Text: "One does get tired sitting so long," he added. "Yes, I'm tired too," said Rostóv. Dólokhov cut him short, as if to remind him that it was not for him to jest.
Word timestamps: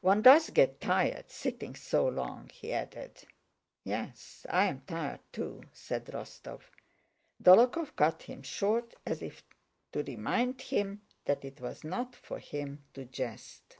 "One 0.00 0.22
does 0.22 0.50
get 0.50 0.80
tired 0.80 1.30
sitting 1.30 1.76
so 1.76 2.08
long," 2.08 2.50
he 2.52 2.72
added. 2.72 3.22
"Yes, 3.84 4.44
I'm 4.50 4.80
tired 4.80 5.20
too," 5.30 5.62
said 5.72 6.06
Rostóv. 6.06 6.62
Dólokhov 7.40 7.94
cut 7.94 8.24
him 8.24 8.42
short, 8.42 8.96
as 9.06 9.22
if 9.22 9.44
to 9.92 10.02
remind 10.02 10.62
him 10.62 11.02
that 11.26 11.44
it 11.44 11.60
was 11.60 11.84
not 11.84 12.16
for 12.16 12.40
him 12.40 12.86
to 12.94 13.04
jest. 13.04 13.76